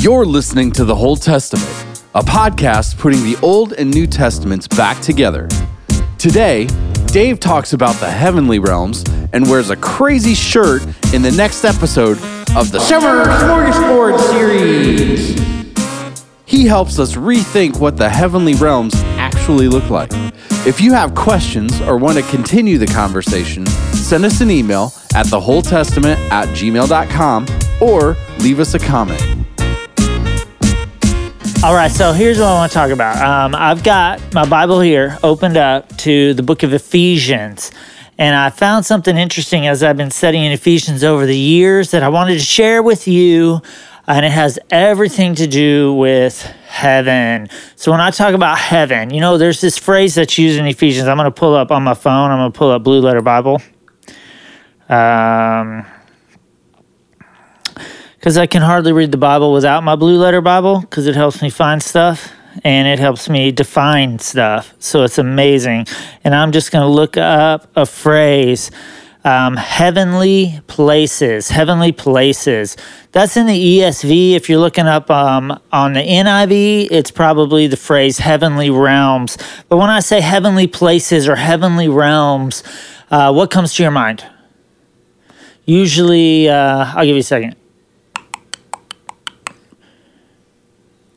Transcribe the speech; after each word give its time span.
You're 0.00 0.24
listening 0.24 0.72
to 0.72 0.86
The 0.86 0.94
Whole 0.96 1.14
Testament, 1.14 1.68
a 2.14 2.22
podcast 2.22 2.96
putting 2.96 3.22
the 3.22 3.36
Old 3.42 3.74
and 3.74 3.90
New 3.90 4.06
Testaments 4.06 4.66
back 4.66 4.98
together. 5.02 5.46
Today, 6.16 6.68
Dave 7.08 7.38
talks 7.38 7.74
about 7.74 7.96
the 7.96 8.10
heavenly 8.10 8.58
realms 8.58 9.04
and 9.34 9.46
wears 9.46 9.68
a 9.68 9.76
crazy 9.76 10.32
shirt 10.32 10.80
in 11.12 11.20
the 11.20 11.30
next 11.32 11.66
episode 11.66 12.16
of 12.56 12.72
the 12.72 12.80
Summer 12.80 13.26
Smorgasbord 13.26 14.18
series. 14.30 15.38
He 16.46 16.64
helps 16.64 16.98
us 16.98 17.14
rethink 17.14 17.78
what 17.78 17.98
the 17.98 18.08
heavenly 18.08 18.54
realms 18.54 18.94
actually 19.18 19.68
look 19.68 19.90
like. 19.90 20.12
If 20.66 20.80
you 20.80 20.94
have 20.94 21.14
questions 21.14 21.78
or 21.82 21.98
want 21.98 22.16
to 22.16 22.22
continue 22.30 22.78
the 22.78 22.86
conversation, 22.86 23.66
send 23.66 24.24
us 24.24 24.40
an 24.40 24.50
email 24.50 24.94
at 25.14 25.26
thewholetestament 25.26 26.16
at 26.30 26.48
gmail.com 26.56 27.46
or 27.82 28.16
leave 28.38 28.60
us 28.60 28.72
a 28.72 28.78
comment. 28.78 29.39
All 31.62 31.74
right, 31.74 31.90
so 31.90 32.14
here's 32.14 32.38
what 32.38 32.46
I 32.46 32.54
want 32.54 32.72
to 32.72 32.74
talk 32.74 32.90
about. 32.90 33.22
Um, 33.22 33.54
I've 33.54 33.82
got 33.82 34.32
my 34.32 34.48
Bible 34.48 34.80
here 34.80 35.18
opened 35.22 35.58
up 35.58 35.94
to 35.98 36.32
the 36.32 36.42
book 36.42 36.62
of 36.62 36.72
Ephesians. 36.72 37.70
And 38.16 38.34
I 38.34 38.48
found 38.48 38.86
something 38.86 39.18
interesting 39.18 39.66
as 39.66 39.82
I've 39.82 39.98
been 39.98 40.10
studying 40.10 40.50
Ephesians 40.52 41.04
over 41.04 41.26
the 41.26 41.36
years 41.36 41.90
that 41.90 42.02
I 42.02 42.08
wanted 42.08 42.34
to 42.34 42.40
share 42.40 42.82
with 42.82 43.06
you. 43.06 43.60
And 44.06 44.24
it 44.24 44.32
has 44.32 44.58
everything 44.70 45.34
to 45.34 45.46
do 45.46 45.92
with 45.92 46.40
heaven. 46.66 47.50
So 47.76 47.92
when 47.92 48.00
I 48.00 48.10
talk 48.10 48.32
about 48.32 48.56
heaven, 48.56 49.10
you 49.12 49.20
know, 49.20 49.36
there's 49.36 49.60
this 49.60 49.76
phrase 49.76 50.14
that's 50.14 50.38
used 50.38 50.58
in 50.58 50.66
Ephesians. 50.66 51.08
I'm 51.08 51.18
going 51.18 51.26
to 51.26 51.30
pull 51.30 51.54
up 51.54 51.70
on 51.70 51.82
my 51.82 51.94
phone, 51.94 52.30
I'm 52.30 52.38
going 52.38 52.52
to 52.52 52.58
pull 52.58 52.70
up 52.70 52.82
Blue 52.82 53.02
Letter 53.02 53.20
Bible. 53.20 53.60
Um, 54.88 55.84
because 58.20 58.36
I 58.36 58.46
can 58.46 58.60
hardly 58.60 58.92
read 58.92 59.12
the 59.12 59.16
Bible 59.16 59.50
without 59.50 59.82
my 59.82 59.96
blue 59.96 60.18
letter 60.18 60.42
Bible 60.42 60.80
because 60.80 61.06
it 61.06 61.14
helps 61.14 61.40
me 61.40 61.48
find 61.48 61.82
stuff 61.82 62.30
and 62.64 62.86
it 62.86 62.98
helps 62.98 63.30
me 63.30 63.50
define 63.50 64.18
stuff. 64.18 64.74
So 64.78 65.04
it's 65.04 65.16
amazing. 65.16 65.86
And 66.22 66.34
I'm 66.34 66.52
just 66.52 66.70
going 66.70 66.82
to 66.82 66.94
look 66.94 67.16
up 67.16 67.74
a 67.74 67.86
phrase 67.86 68.70
um, 69.24 69.56
heavenly 69.56 70.60
places. 70.66 71.48
Heavenly 71.48 71.92
places. 71.92 72.76
That's 73.12 73.38
in 73.38 73.46
the 73.46 73.78
ESV. 73.78 74.32
If 74.32 74.50
you're 74.50 74.60
looking 74.60 74.86
up 74.86 75.10
um, 75.10 75.58
on 75.72 75.94
the 75.94 76.00
NIV, 76.00 76.88
it's 76.90 77.10
probably 77.10 77.68
the 77.68 77.78
phrase 77.78 78.18
heavenly 78.18 78.68
realms. 78.68 79.38
But 79.70 79.78
when 79.78 79.88
I 79.88 80.00
say 80.00 80.20
heavenly 80.20 80.66
places 80.66 81.26
or 81.26 81.36
heavenly 81.36 81.88
realms, 81.88 82.64
uh, 83.10 83.32
what 83.32 83.50
comes 83.50 83.72
to 83.76 83.82
your 83.82 83.92
mind? 83.92 84.26
Usually, 85.64 86.50
uh, 86.50 86.92
I'll 86.94 87.06
give 87.06 87.14
you 87.14 87.20
a 87.20 87.22
second. 87.22 87.56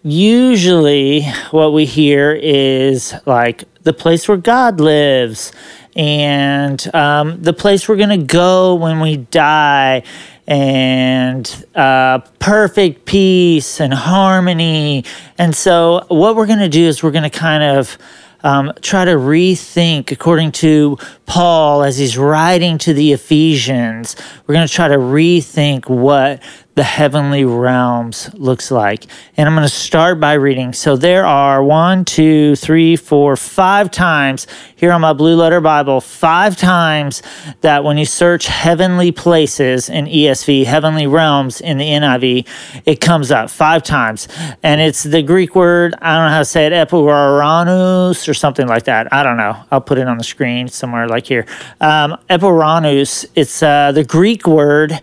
Usually 0.03 1.23
what 1.51 1.73
we 1.73 1.85
hear 1.85 2.33
is 2.33 3.13
like 3.25 3.63
the 3.83 3.93
place 3.93 4.27
where 4.27 4.37
God 4.37 4.79
lives 4.79 5.51
and 5.95 6.93
um, 6.93 7.41
the 7.41 7.53
place 7.53 7.87
we're 7.87 7.95
going 7.95 8.09
to 8.09 8.25
go 8.25 8.75
when 8.75 8.99
we 8.99 9.17
die 9.17 10.03
and 10.45 11.65
uh, 11.73 12.19
perfect 12.39 13.05
peace 13.05 13.79
and 13.79 13.93
harmony. 13.93 15.05
And 15.37 15.55
so, 15.55 16.05
what 16.09 16.35
we're 16.35 16.47
going 16.47 16.59
to 16.59 16.69
do 16.69 16.83
is 16.83 17.01
we're 17.01 17.11
going 17.11 17.23
to 17.23 17.29
kind 17.29 17.63
of 17.63 17.97
um, 18.43 18.73
try 18.81 19.05
to 19.05 19.11
rethink, 19.11 20.11
according 20.11 20.51
to 20.51 20.97
Paul 21.25 21.83
as 21.83 21.97
he's 21.97 22.17
writing 22.17 22.77
to 22.79 22.93
the 22.93 23.13
Ephesians, 23.13 24.17
we're 24.45 24.55
going 24.55 24.67
to 24.67 24.73
try 24.73 24.89
to 24.89 24.97
rethink 24.97 25.87
what 25.87 26.43
the 26.75 26.83
heavenly 26.83 27.45
realms 27.45 28.33
looks 28.33 28.71
like. 28.71 29.05
And 29.37 29.47
I'm 29.47 29.53
going 29.53 29.67
to 29.67 29.73
start 29.73 30.19
by 30.19 30.33
reading. 30.33 30.73
So 30.73 30.95
there 30.95 31.25
are 31.25 31.63
one, 31.63 32.03
two, 32.03 32.55
three, 32.55 32.95
four, 32.95 33.35
five 33.35 33.91
times 33.91 34.47
here 34.75 34.91
on 34.91 35.01
my 35.01 35.13
Blue 35.13 35.35
Letter 35.35 35.61
Bible, 35.61 36.01
five 36.01 36.57
times 36.57 37.21
that 37.61 37.83
when 37.83 37.97
you 37.97 38.05
search 38.05 38.47
heavenly 38.47 39.11
places 39.11 39.87
in 39.87 40.05
ESV, 40.05 40.65
heavenly 40.65 41.05
realms 41.05 41.61
in 41.61 41.77
the 41.77 41.85
NIV, 41.85 42.47
it 42.85 42.99
comes 42.99 43.29
up 43.29 43.51
five 43.51 43.83
times. 43.83 44.27
And 44.63 44.81
it's 44.81 45.03
the 45.03 45.21
Greek 45.21 45.55
word, 45.55 45.93
I 46.01 46.15
don't 46.15 46.25
know 46.25 46.31
how 46.31 46.39
to 46.39 46.45
say 46.45 46.65
it, 46.65 46.73
epiranus 46.73 48.27
or 48.27 48.33
something 48.33 48.67
like 48.67 48.85
that. 48.85 49.13
I 49.13 49.21
don't 49.21 49.37
know. 49.37 49.63
I'll 49.69 49.81
put 49.81 49.99
it 49.99 50.07
on 50.07 50.17
the 50.17 50.23
screen 50.23 50.67
somewhere 50.67 51.07
like 51.07 51.27
here. 51.27 51.45
Um, 51.79 52.17
epiranus, 52.29 53.27
it's 53.35 53.61
uh, 53.61 53.91
the 53.91 54.03
Greek 54.03 54.47
word 54.47 54.99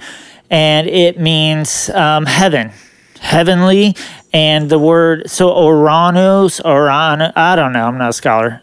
and 0.51 0.89
it 0.89 1.19
means 1.19 1.89
um, 1.91 2.27
heaven, 2.27 2.73
heavenly. 3.21 3.97
And 4.33 4.71
the 4.71 4.79
word, 4.79 5.29
so 5.29 5.49
Uranus, 5.67 6.61
Uran, 6.61 7.33
I 7.35 7.57
don't 7.57 7.73
know, 7.73 7.87
I'm 7.87 7.99
not 7.99 8.11
a 8.11 8.13
scholar, 8.13 8.63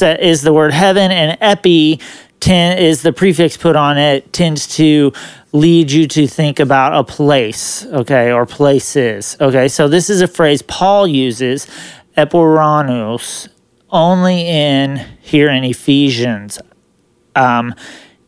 is 0.00 0.40
the 0.40 0.54
word 0.54 0.72
heaven, 0.72 1.10
and 1.10 1.36
epi 1.42 2.00
ten, 2.40 2.78
is 2.78 3.02
the 3.02 3.12
prefix 3.12 3.58
put 3.58 3.76
on 3.76 3.98
it, 3.98 4.32
tends 4.32 4.66
to 4.76 5.12
lead 5.52 5.90
you 5.90 6.06
to 6.06 6.26
think 6.26 6.60
about 6.60 6.94
a 6.94 7.04
place, 7.04 7.84
okay, 7.86 8.32
or 8.32 8.46
places. 8.46 9.36
Okay, 9.38 9.68
so 9.68 9.86
this 9.86 10.08
is 10.08 10.22
a 10.22 10.26
phrase 10.26 10.62
Paul 10.62 11.06
uses, 11.06 11.66
epiranus, 12.16 13.48
only 13.90 14.40
in 14.48 14.96
here 15.20 15.50
in 15.50 15.62
Ephesians. 15.64 16.58
Um, 17.36 17.74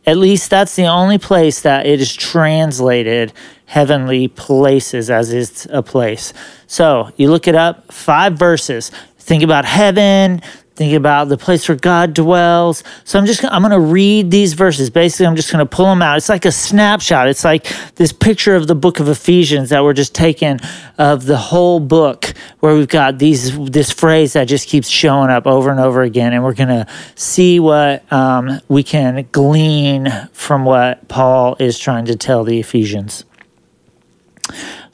at 0.07 0.17
least 0.17 0.51
that's 0.51 0.75
the 0.77 0.87
only 0.87 1.19
place 1.19 1.61
that 1.63 1.87
it 1.87 2.01
is 2.01 2.15
translated 2.15 3.33
heavenly 3.67 4.29
places 4.29 5.11
as 5.11 5.33
it's 5.33 5.67
a 5.67 5.83
place. 5.83 6.33
So 6.67 7.11
you 7.17 7.31
look 7.31 7.49
it 7.49 7.55
up, 7.55 7.93
five 7.93 8.35
verses. 8.35 8.91
Think 9.19 9.43
about 9.43 9.65
heaven, 9.65 10.43
thinking 10.75 10.97
about 10.97 11.29
the 11.29 11.37
place 11.37 11.69
where 11.69 11.77
God 11.77 12.15
dwells. 12.15 12.83
So 13.05 13.19
I'm 13.19 13.27
just 13.27 13.45
I'm 13.45 13.63
going 13.63 13.73
to 13.73 13.81
read 13.81 14.31
these 14.31 14.55
verses. 14.55 14.91
Basically, 14.91 15.27
I'm 15.27 15.37
just 15.37 15.53
going 15.53 15.65
to 15.65 15.69
pull 15.69 15.87
them 15.87 16.03
out. 16.03 16.17
It's 16.17 16.29
like 16.29 16.45
a 16.45 16.53
snapshot. 16.53 17.29
It's 17.29 17.45
like 17.45 17.67
this 17.97 18.13
picture 18.13 18.55
of 18.55 18.67
the 18.67 18.75
book 18.75 19.01
of 19.01 19.09
Ephesians 19.09 19.71
that 19.71 19.83
we're 19.85 19.93
just 19.93 20.15
taking 20.15 20.59
of 20.99 21.27
the 21.27 21.37
whole 21.37 21.81
book 21.81 22.33
where 22.61 22.75
we've 22.75 22.89
got 22.89 23.19
these 23.19 23.59
this 23.67 23.91
phrase 23.91 24.33
that 24.33 24.45
just 24.45 24.69
keeps 24.69 24.89
showing 24.89 25.31
up 25.31 25.47
over 25.47 25.71
and 25.71 25.81
over 25.81 26.03
again 26.03 26.33
and 26.33 26.43
we're 26.43 26.55
going 26.55 26.69
to 26.69 26.87
see 27.15 27.61
what 27.61 28.11
um, 28.13 28.61
we 28.69 28.83
can 28.83 29.27
glean 29.33 30.09
from 30.33 30.65
what 30.65 31.09
Paul 31.09 31.57
is 31.59 31.79
trying 31.79 32.07
to 32.07 32.17
tell 32.17 32.45
the 32.45 32.59
Ephesians. 32.61 33.25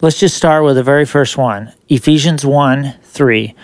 Let's 0.01 0.21
just 0.21 0.37
start 0.37 0.65
with 0.65 0.77
the 0.77 0.83
very 0.83 1.05
first 1.05 1.37
one 1.37 1.73
Ephesians 1.89 2.45
1 2.45 2.95
3. 3.03 3.55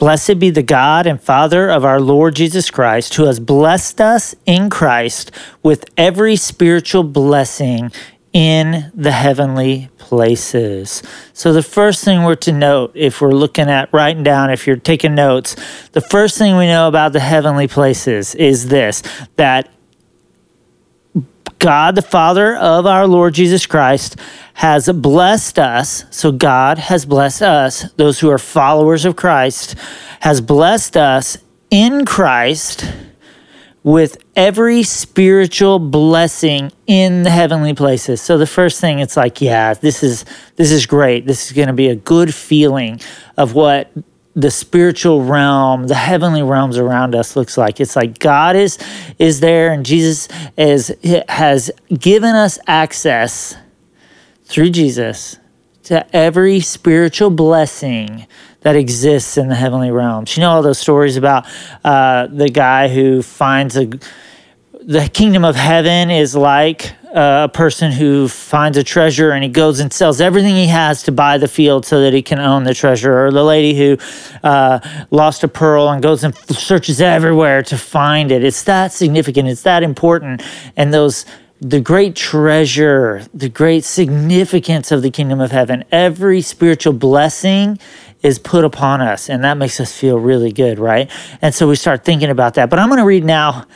Blessed 0.00 0.38
be 0.38 0.48
the 0.48 0.62
God 0.62 1.06
and 1.06 1.20
Father 1.20 1.68
of 1.68 1.84
our 1.84 2.00
Lord 2.00 2.34
Jesus 2.34 2.70
Christ, 2.70 3.16
who 3.16 3.26
has 3.26 3.38
blessed 3.38 4.00
us 4.00 4.34
in 4.46 4.70
Christ 4.70 5.30
with 5.62 5.84
every 5.94 6.36
spiritual 6.36 7.02
blessing 7.02 7.92
in 8.32 8.90
the 8.94 9.10
heavenly 9.10 9.90
places. 9.98 11.02
So, 11.34 11.52
the 11.52 11.62
first 11.62 12.02
thing 12.02 12.22
we're 12.22 12.34
to 12.36 12.50
note, 12.50 12.92
if 12.94 13.20
we're 13.20 13.32
looking 13.32 13.68
at 13.68 13.92
writing 13.92 14.22
down, 14.22 14.48
if 14.48 14.66
you're 14.66 14.76
taking 14.76 15.14
notes, 15.14 15.54
the 15.92 16.00
first 16.00 16.38
thing 16.38 16.56
we 16.56 16.66
know 16.66 16.88
about 16.88 17.12
the 17.12 17.20
heavenly 17.20 17.68
places 17.68 18.34
is 18.34 18.68
this 18.68 19.02
that 19.36 19.70
God, 21.60 21.94
the 21.94 22.02
Father 22.02 22.56
of 22.56 22.86
our 22.86 23.06
Lord 23.06 23.34
Jesus 23.34 23.66
Christ, 23.66 24.16
has 24.54 24.88
blessed 24.88 25.58
us. 25.58 26.04
So 26.10 26.32
God 26.32 26.78
has 26.78 27.04
blessed 27.04 27.42
us, 27.42 27.92
those 27.92 28.18
who 28.18 28.30
are 28.30 28.38
followers 28.38 29.04
of 29.04 29.14
Christ, 29.14 29.76
has 30.20 30.40
blessed 30.40 30.96
us 30.96 31.36
in 31.70 32.04
Christ 32.06 32.92
with 33.82 34.16
every 34.36 34.82
spiritual 34.82 35.78
blessing 35.78 36.72
in 36.86 37.22
the 37.22 37.30
heavenly 37.30 37.74
places. 37.74 38.20
So 38.20 38.36
the 38.36 38.46
first 38.46 38.80
thing 38.80 38.98
it's 38.98 39.16
like, 39.16 39.40
yeah, 39.40 39.74
this 39.74 40.02
is 40.02 40.24
this 40.56 40.70
is 40.70 40.86
great. 40.86 41.26
This 41.26 41.46
is 41.46 41.52
going 41.52 41.68
to 41.68 41.74
be 41.74 41.88
a 41.88 41.96
good 41.96 42.34
feeling 42.34 43.00
of 43.36 43.54
what 43.54 43.90
the 44.40 44.50
spiritual 44.50 45.24
realm, 45.24 45.86
the 45.86 45.94
heavenly 45.94 46.42
realms 46.42 46.78
around 46.78 47.14
us 47.14 47.36
looks 47.36 47.56
like. 47.56 47.80
It's 47.80 47.96
like 47.96 48.18
God 48.18 48.56
is 48.56 48.78
is 49.18 49.40
there 49.40 49.72
and 49.72 49.84
Jesus 49.84 50.28
is 50.56 50.94
has 51.28 51.70
given 51.88 52.34
us 52.34 52.58
access 52.66 53.56
through 54.44 54.70
Jesus 54.70 55.36
to 55.84 56.16
every 56.16 56.60
spiritual 56.60 57.30
blessing 57.30 58.26
that 58.60 58.76
exists 58.76 59.36
in 59.36 59.48
the 59.48 59.54
heavenly 59.54 59.90
realms. 59.90 60.36
You 60.36 60.42
know 60.42 60.50
all 60.50 60.62
those 60.62 60.78
stories 60.78 61.16
about 61.16 61.46
uh, 61.84 62.26
the 62.26 62.48
guy 62.48 62.88
who 62.88 63.22
finds 63.22 63.76
a 63.76 63.90
the 64.82 65.10
kingdom 65.12 65.44
of 65.44 65.56
heaven 65.56 66.10
is 66.10 66.34
like 66.34 66.92
uh, 67.14 67.48
a 67.50 67.52
person 67.52 67.90
who 67.90 68.28
finds 68.28 68.76
a 68.76 68.84
treasure 68.84 69.32
and 69.32 69.42
he 69.42 69.50
goes 69.50 69.80
and 69.80 69.92
sells 69.92 70.20
everything 70.20 70.54
he 70.54 70.66
has 70.66 71.02
to 71.02 71.12
buy 71.12 71.38
the 71.38 71.48
field 71.48 71.84
so 71.84 72.00
that 72.00 72.12
he 72.12 72.22
can 72.22 72.38
own 72.38 72.64
the 72.64 72.74
treasure, 72.74 73.26
or 73.26 73.30
the 73.32 73.42
lady 73.42 73.76
who 73.76 73.98
uh, 74.44 74.78
lost 75.10 75.42
a 75.42 75.48
pearl 75.48 75.88
and 75.88 76.02
goes 76.02 76.22
and 76.22 76.36
searches 76.36 77.00
everywhere 77.00 77.62
to 77.62 77.76
find 77.76 78.30
it. 78.30 78.44
It's 78.44 78.62
that 78.64 78.92
significant, 78.92 79.48
it's 79.48 79.62
that 79.62 79.82
important. 79.82 80.42
And 80.76 80.94
those 80.94 81.26
the 81.60 81.80
great 81.80 82.16
treasure, 82.16 83.22
the 83.34 83.50
great 83.50 83.84
significance 83.84 84.90
of 84.90 85.02
the 85.02 85.10
kingdom 85.10 85.40
of 85.40 85.50
heaven. 85.50 85.84
Every 85.92 86.40
spiritual 86.40 86.94
blessing 86.94 87.78
is 88.22 88.38
put 88.38 88.64
upon 88.64 89.02
us, 89.02 89.28
and 89.28 89.44
that 89.44 89.58
makes 89.58 89.78
us 89.78 89.92
feel 89.92 90.18
really 90.18 90.52
good, 90.52 90.78
right? 90.78 91.10
And 91.42 91.54
so 91.54 91.68
we 91.68 91.76
start 91.76 92.02
thinking 92.02 92.30
about 92.30 92.54
that. 92.54 92.70
But 92.70 92.78
I'm 92.78 92.88
going 92.88 92.98
to 92.98 93.04
read 93.04 93.24
now, 93.24 93.66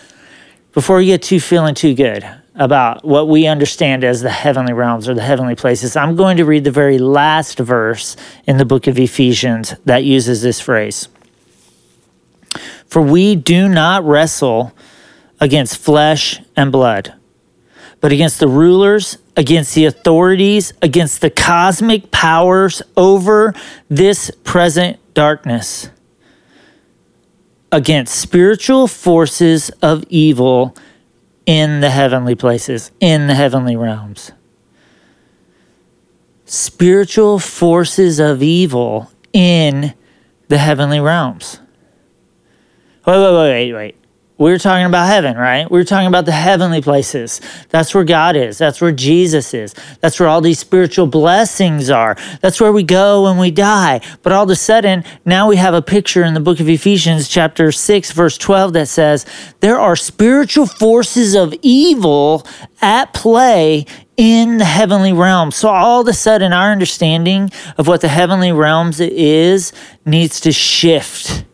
before 0.73 0.97
we 0.97 1.07
get 1.07 1.23
too 1.23 1.41
feeling 1.41 1.75
too 1.75 1.95
good 1.95 2.25
about 2.57 3.05
what 3.05 3.29
we 3.29 3.47
understand 3.47 4.05
as 4.05 4.21
the 4.21 4.31
heavenly 4.31 4.73
realms 4.73 5.09
or 5.09 5.15
the 5.15 5.23
heavenly 5.23 5.57
places. 5.57 5.97
I'm 5.97 6.15
going 6.15 6.37
to 6.37 6.45
read 6.45 6.65
the 6.65 6.71
very 6.71 6.99
last 6.99 7.59
verse 7.59 8.17
in 8.47 8.59
the 8.59 8.65
book 8.65 8.87
of 8.87 8.99
Ephesians 8.99 9.75
that 9.85 10.05
uses 10.05 10.43
this 10.43 10.61
phrase. 10.61 11.09
For 12.87 13.03
we 13.03 13.35
do 13.35 13.69
not 13.69 14.05
wrestle 14.05 14.73
against 15.41 15.79
flesh 15.79 16.41
and 16.57 16.71
blood, 16.71 17.15
but 18.01 18.13
against 18.13 18.39
the 18.39 18.47
rulers, 18.47 19.19
against 19.37 19.75
the 19.75 19.87
authorities, 19.87 20.73
against 20.81 21.21
the 21.21 21.31
cosmic 21.31 22.13
powers 22.13 22.83
over 22.97 23.53
this 23.89 24.31
present 24.45 24.99
darkness, 25.13 25.91
against 27.73 28.15
spiritual 28.15 28.87
forces 28.87 29.71
of 29.83 30.05
evil 30.09 30.77
in 31.47 31.81
the 31.81 31.91
heavenly 31.91 32.35
places, 32.35 32.91
in 33.01 33.27
the 33.27 33.35
heavenly 33.35 33.77
realms. 33.77 34.33
Spiritual 36.47 37.39
forces 37.39 38.19
of 38.19 38.43
evil 38.43 39.11
in 39.33 39.95
the 40.49 40.59
heavenly 40.59 41.01
realms. 41.01 41.61
Wait, 43.07 43.17
wait, 43.17 43.33
wait, 43.33 43.51
wait, 43.51 43.73
wait 43.73 44.04
we 44.45 44.53
are 44.53 44.59
talking 44.59 44.85
about 44.85 45.07
heaven, 45.07 45.39
right? 45.39 45.71
We 45.71 45.81
are 45.81 45.85
talking 45.85 46.07
about 46.07 46.27
the 46.27 46.33
heavenly 46.33 46.83
places. 46.83 47.41
That's 47.71 47.95
where 47.95 48.05
God 48.05 48.37
is. 48.37 48.59
That's 48.59 48.79
where 48.79 48.93
Jesus 48.93 49.55
is. 49.55 49.75
That's 50.01 50.21
where 50.21 50.29
all 50.29 50.43
these 50.43 50.59
spiritual 50.59 51.07
blessings 51.07 51.89
are. 51.89 52.19
That's 52.43 52.61
where 52.61 52.71
we 52.71 52.83
go 52.83 53.23
when 53.23 53.39
we 53.39 53.51
die. 53.51 54.03
But 54.23 54.33
all 54.33 54.45
of 54.45 54.51
a 54.51 54.55
sudden, 54.55 55.03
now 55.25 55.49
we 55.49 55.57
have 55.57 55.73
a 55.73 55.81
picture 55.81 56.23
in 56.25 56.35
the 56.35 56.41
book 56.41 56.61
of 56.61 56.69
Ephesians, 56.69 57.27
chapter 57.27 57.73
6, 57.73 58.13
verse 58.13 58.37
12, 58.37 58.75
that 58.75 58.89
says, 58.89 59.25
There 59.61 59.81
are 59.81 59.97
spiritual 59.97 60.67
forces 60.67 61.35
of 61.35 61.55
evil 61.63 62.47
at 62.83 63.15
play 63.15 63.87
in 64.19 64.59
the 64.59 64.67
heavenly 64.67 65.15
realm. 65.15 65.53
So 65.53 65.71
all 65.71 66.03
of 66.03 66.09
a 66.09 66.13
sudden, 66.13 66.53
our 66.53 66.71
understanding 66.71 67.51
of 67.79 67.89
what 67.89 68.03
the 68.03 68.09
heavenly 68.09 68.53
realms 68.53 69.01
is 69.01 69.73
needs 70.05 70.39
to 70.41 70.53
shift 70.53 71.47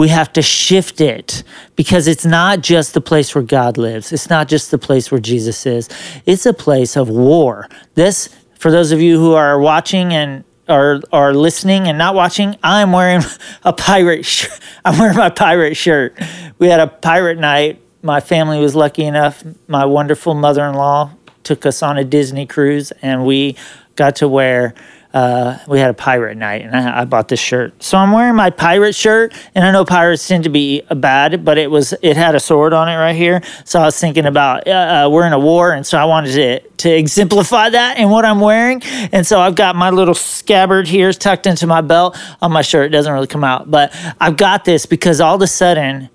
we 0.00 0.08
have 0.08 0.32
to 0.32 0.40
shift 0.40 1.02
it 1.02 1.42
because 1.76 2.08
it's 2.08 2.24
not 2.24 2.62
just 2.62 2.94
the 2.94 3.02
place 3.02 3.34
where 3.34 3.44
God 3.44 3.76
lives. 3.76 4.12
It's 4.12 4.30
not 4.30 4.48
just 4.48 4.70
the 4.70 4.78
place 4.78 5.10
where 5.10 5.20
Jesus 5.20 5.66
is. 5.66 5.90
It's 6.24 6.46
a 6.46 6.54
place 6.54 6.96
of 6.96 7.10
war. 7.10 7.68
This, 7.96 8.34
for 8.58 8.70
those 8.70 8.92
of 8.92 9.02
you 9.02 9.18
who 9.18 9.34
are 9.34 9.60
watching 9.60 10.14
and 10.14 10.42
are 10.70 11.02
are 11.12 11.34
listening 11.34 11.86
and 11.86 11.98
not 11.98 12.14
watching, 12.14 12.56
I'm 12.62 12.92
wearing 12.92 13.22
a 13.62 13.74
pirate. 13.74 14.24
Sh- 14.24 14.48
I'm 14.86 14.98
wearing 14.98 15.18
my 15.18 15.28
pirate 15.28 15.74
shirt. 15.74 16.18
We 16.58 16.68
had 16.68 16.80
a 16.80 16.86
pirate 16.86 17.38
night. 17.38 17.78
My 18.00 18.20
family 18.20 18.58
was 18.58 18.74
lucky 18.74 19.04
enough. 19.04 19.44
My 19.68 19.84
wonderful 19.84 20.32
mother-in-law 20.32 21.10
took 21.42 21.66
us 21.66 21.82
on 21.82 21.98
a 21.98 22.04
Disney 22.04 22.46
cruise, 22.46 22.90
and 23.02 23.26
we 23.26 23.54
got 23.96 24.16
to 24.16 24.28
wear 24.28 24.72
uh, 25.12 25.58
we 25.66 25.80
had 25.80 25.90
a 25.90 25.94
pirate 25.94 26.36
night 26.36 26.62
and 26.62 26.76
I, 26.76 27.00
I, 27.00 27.04
bought 27.04 27.26
this 27.26 27.40
shirt. 27.40 27.82
So 27.82 27.98
I'm 27.98 28.12
wearing 28.12 28.36
my 28.36 28.50
pirate 28.50 28.94
shirt, 28.94 29.34
and 29.56 29.64
I 29.64 29.72
know 29.72 29.84
pirates 29.84 30.26
tend 30.28 30.44
to 30.44 30.50
be 30.50 30.82
bad, 30.82 31.44
but 31.44 31.58
it 31.58 31.68
was 31.68 31.92
it 32.00 32.16
had 32.16 32.36
a 32.36 32.40
sword 32.40 32.72
on 32.72 32.88
it 32.88 32.94
right 32.94 33.16
here. 33.16 33.42
So 33.64 33.80
I 33.80 33.86
was 33.86 33.98
thinking 33.98 34.24
about 34.24 34.68
uh, 34.68 35.06
uh, 35.06 35.08
we're 35.10 35.26
in 35.26 35.32
a 35.32 35.38
war, 35.38 35.72
and 35.72 35.84
so 35.84 35.98
I 35.98 36.04
wanted 36.04 36.32
to 36.34 36.60
to 36.60 36.90
exemplify 36.90 37.70
that 37.70 37.98
in 37.98 38.08
what 38.08 38.24
I'm 38.24 38.40
wearing. 38.40 38.82
And 39.10 39.26
so 39.26 39.40
I've 39.40 39.56
got 39.56 39.74
my 39.74 39.90
little 39.90 40.14
scabbard 40.14 40.86
here 40.86 41.12
tucked 41.12 41.46
into 41.46 41.66
my 41.66 41.80
belt 41.80 42.16
on 42.40 42.52
my 42.52 42.62
shirt. 42.62 42.86
It 42.86 42.90
doesn't 42.90 43.12
really 43.12 43.26
come 43.26 43.42
out, 43.42 43.68
but 43.68 43.92
I've 44.20 44.36
got 44.36 44.64
this 44.64 44.86
because 44.86 45.20
all 45.20 45.34
of 45.34 45.42
a 45.42 45.48
sudden, 45.48 46.08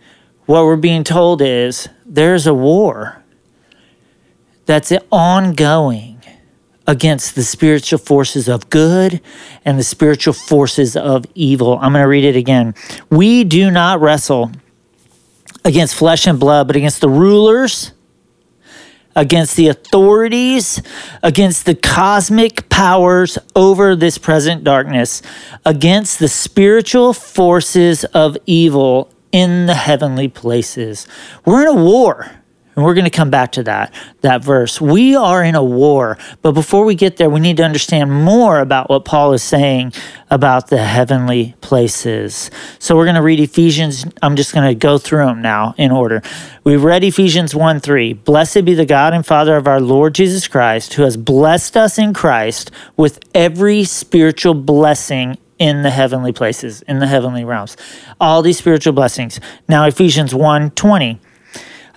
what 0.46 0.64
we're 0.64 0.78
being 0.78 1.04
told 1.04 1.42
is 1.42 1.90
there's 2.06 2.48
a 2.48 2.54
war 2.54 3.22
that's 4.66 4.94
ongoing 5.12 6.15
against 6.88 7.36
the 7.36 7.44
spiritual 7.44 8.00
forces 8.00 8.48
of 8.48 8.70
good 8.70 9.22
and 9.64 9.80
the 9.80 9.84
spiritual 9.84 10.34
forces 10.34 10.96
of 10.96 11.26
evil. 11.34 11.78
I'm 11.80 11.94
going 11.94 12.04
to 12.04 12.08
read 12.08 12.24
it 12.26 12.36
again. 12.36 12.76
We 13.10 13.44
do 13.44 13.72
not 13.72 14.00
wrestle 14.02 14.52
against 15.64 15.96
flesh 15.96 16.28
and 16.28 16.40
blood, 16.40 16.68
but 16.68 16.76
against 16.76 17.02
the 17.02 17.10
rulers, 17.10 17.92
against 19.16 19.56
the 19.56 19.68
authorities, 19.70 20.82
against 21.24 21.66
the 21.66 21.76
cosmic 21.76 22.70
powers 22.70 23.38
over 23.56 23.96
this 23.96 24.18
present 24.18 24.64
darkness, 24.64 25.22
against 25.66 26.20
the 26.20 26.28
spiritual 26.28 27.14
forces 27.14 28.04
of 28.06 28.38
evil 28.46 29.12
in 29.32 29.66
the 29.66 29.74
heavenly 29.74 30.28
places. 30.28 31.08
We're 31.46 31.64
in 31.64 31.68
a 31.68 31.84
war. 31.84 32.32
And 32.76 32.84
we're 32.84 32.94
going 32.94 33.06
to 33.06 33.12
come 33.12 33.30
back 33.30 33.54
to 33.54 33.64
that 33.64 33.94
that 34.22 34.44
verse. 34.44 34.82
We 34.82 35.16
are 35.16 35.44
in 35.44 35.56
a 35.56 35.64
war, 35.64 36.18
but 36.42 36.52
before 36.52 36.84
we 36.84 36.96
get 36.96 37.18
there, 37.18 37.30
we 37.30 37.40
need 37.40 37.58
to 37.58 37.64
understand 37.64 38.12
more 38.12 38.60
about 38.60 38.90
what 38.90 39.06
Paul 39.06 39.34
is 39.34 39.44
saying 39.44 39.94
about 40.30 40.68
the 40.68 40.78
heavenly 40.78 41.56
places. 41.62 42.52
So 42.80 42.96
we're 42.96 43.06
going 43.06 43.16
to 43.16 43.22
read 43.22 43.40
Ephesians. 43.40 44.06
I'm 44.22 44.36
just 44.36 44.54
going 44.54 44.68
to 44.68 44.76
go 44.76 44.98
through 44.98 45.26
them 45.26 45.42
now 45.42 45.76
in 45.78 45.92
order. 45.92 46.22
We 46.64 46.76
read 46.76 47.04
Ephesians 47.04 47.56
1 47.56 47.80
3. 47.80 48.14
Blessed 48.14 48.66
be 48.66 48.74
the 48.74 48.86
God 48.86 49.14
and 49.14 49.26
Father 49.26 49.56
of 49.56 49.68
our 49.68 49.80
Lord 49.80 50.16
Jesus 50.16 50.48
Christ, 50.48 50.96
who 50.96 51.04
has 51.04 51.16
blessed 51.16 51.78
us 51.78 51.98
in 51.98 52.14
Christ 52.14 52.72
with 52.98 53.20
every 53.34 53.84
spiritual 53.84 54.54
blessing 54.54 55.38
in 55.60 55.84
the 55.84 55.92
heavenly 55.92 56.34
places, 56.34 56.82
in 56.82 57.00
the 57.00 57.08
heavenly 57.08 57.46
realms. 57.46 57.78
All 58.20 58.42
these 58.42 58.58
spiritual 58.58 58.94
blessings. 58.94 59.40
Now, 59.70 59.86
Ephesians 59.86 60.36
1 60.36 60.72
20 60.72 61.22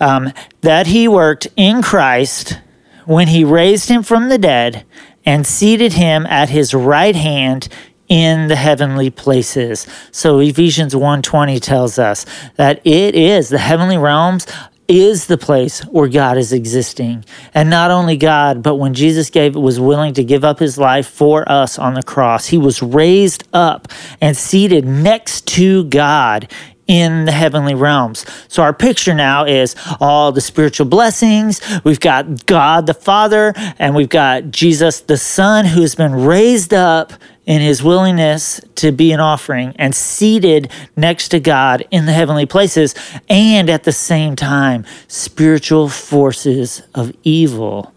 um, 0.01 0.33
that 0.61 0.87
he 0.87 1.09
worked 1.09 1.49
in 1.57 1.83
Christ 1.83 2.61
when 3.07 3.29
he 3.29 3.45
raised 3.45 3.89
him 3.89 4.03
from 4.03 4.29
the 4.29 4.39
dead 4.39 4.85
and 5.25 5.47
seated 5.47 5.95
him 5.95 6.27
at 6.27 6.49
his 6.49 6.75
right 6.75 7.17
hand 7.17 7.69
in 8.09 8.49
the 8.49 8.57
heavenly 8.57 9.11
places. 9.11 9.87
So 10.11 10.39
Ephesians 10.41 10.95
1:20 10.95 11.61
tells 11.61 11.99
us 11.99 12.25
that 12.57 12.81
it 12.85 13.15
is 13.15 13.49
the 13.49 13.59
heavenly 13.59 13.99
realms 13.99 14.47
is 14.89 15.27
the 15.27 15.37
place 15.37 15.81
where 15.83 16.09
God 16.09 16.39
is 16.39 16.51
existing. 16.51 17.25
And 17.53 17.69
not 17.69 17.91
only 17.91 18.17
God, 18.17 18.63
but 18.63 18.77
when 18.77 18.95
Jesus 18.95 19.29
gave 19.29 19.55
was 19.55 19.79
willing 19.79 20.15
to 20.15 20.25
give 20.25 20.45
up 20.45 20.59
his 20.59 20.79
life 20.79 21.07
for 21.07 21.47
us 21.51 21.79
on 21.79 21.93
the 21.93 22.03
cross, 22.03 22.47
he 22.47 22.57
was 22.57 22.83
raised 22.83 23.45
up 23.53 23.89
and 24.21 24.35
seated 24.35 24.87
next 24.87 25.47
to 25.49 25.85
God 25.85 26.51
in 26.89 27.27
the 27.27 27.33
heavenly 27.33 27.75
realms. 27.75 28.25
So 28.49 28.63
our 28.63 28.73
picture 28.73 29.15
now 29.15 29.45
is 29.45 29.77
all 30.01 30.33
the 30.33 30.41
spiritual 30.41 30.87
blessings. 30.87 31.61
We've 31.85 32.01
got 32.01 32.47
God 32.47 32.87
the 32.87 32.95
Father 32.95 33.53
and 33.79 33.95
we've 33.95 34.09
got 34.09 34.51
Jesus 34.51 35.01
the 35.01 35.19
Son 35.19 35.67
who's 35.67 35.95
been 35.95 36.15
raised 36.15 36.73
up 36.73 37.13
in 37.45 37.61
his 37.61 37.83
willingness 37.83 38.61
to 38.75 38.91
be 38.91 39.13
an 39.13 39.21
offering 39.21 39.75
and 39.77 39.95
seated 39.95 40.71
next 40.97 41.29
to 41.29 41.41
God 41.41 41.87
in 41.91 42.07
the 42.07 42.13
heavenly 42.13 42.47
places 42.47 42.95
and 43.29 43.71
at 43.71 43.85
the 43.85 43.93
same 43.93 44.35
time 44.35 44.85
spiritual 45.09 45.89
forces 45.89 46.83
of 46.95 47.13
evil 47.23 47.95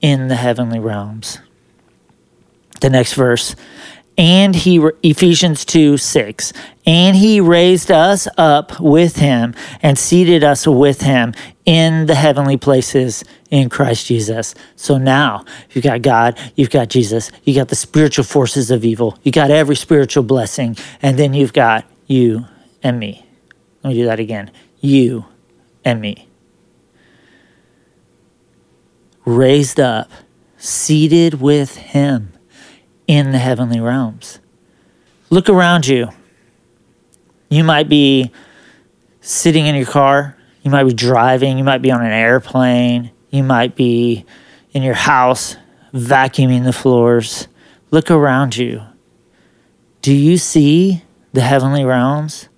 in 0.00 0.26
the 0.26 0.36
heavenly 0.36 0.80
realms. 0.80 1.38
The 2.80 2.90
next 2.90 3.14
verse 3.14 3.54
and 4.18 4.54
he 4.54 4.78
Ephesians 5.02 5.64
2 5.64 5.96
6 5.96 6.52
and 6.84 7.16
he 7.16 7.40
raised 7.40 7.90
us 7.90 8.28
up 8.36 8.78
with 8.80 9.16
him 9.16 9.54
and 9.80 9.98
seated 9.98 10.44
us 10.44 10.66
with 10.66 11.00
him 11.00 11.32
in 11.64 12.06
the 12.06 12.14
heavenly 12.14 12.56
places 12.56 13.24
in 13.50 13.68
Christ 13.68 14.06
Jesus. 14.06 14.54
So 14.76 14.98
now 14.98 15.44
you've 15.70 15.84
got 15.84 16.02
God, 16.02 16.38
you've 16.56 16.70
got 16.70 16.88
Jesus, 16.88 17.30
you 17.44 17.54
got 17.54 17.68
the 17.68 17.76
spiritual 17.76 18.24
forces 18.24 18.70
of 18.70 18.84
evil, 18.84 19.18
you 19.22 19.32
got 19.32 19.50
every 19.50 19.76
spiritual 19.76 20.24
blessing, 20.24 20.76
and 21.00 21.18
then 21.18 21.34
you've 21.34 21.52
got 21.52 21.84
you 22.06 22.46
and 22.82 22.98
me. 22.98 23.24
Let 23.82 23.90
me 23.90 23.94
do 23.96 24.06
that 24.06 24.20
again. 24.20 24.50
You 24.80 25.24
and 25.84 26.00
me. 26.00 26.28
Raised 29.24 29.78
up, 29.78 30.10
seated 30.58 31.40
with 31.40 31.76
him 31.76 32.31
in 33.06 33.32
the 33.32 33.38
heavenly 33.38 33.80
realms. 33.80 34.38
Look 35.30 35.48
around 35.48 35.86
you. 35.86 36.08
You 37.48 37.64
might 37.64 37.88
be 37.88 38.30
sitting 39.20 39.66
in 39.66 39.74
your 39.74 39.86
car, 39.86 40.36
you 40.62 40.70
might 40.70 40.84
be 40.84 40.94
driving, 40.94 41.58
you 41.58 41.64
might 41.64 41.82
be 41.82 41.90
on 41.90 42.04
an 42.04 42.12
airplane, 42.12 43.10
you 43.30 43.42
might 43.42 43.76
be 43.76 44.24
in 44.72 44.82
your 44.82 44.94
house 44.94 45.56
vacuuming 45.92 46.64
the 46.64 46.72
floors. 46.72 47.48
Look 47.90 48.10
around 48.10 48.56
you. 48.56 48.82
Do 50.00 50.12
you 50.12 50.38
see 50.38 51.02
the 51.32 51.42
heavenly 51.42 51.84
realms? 51.84 52.48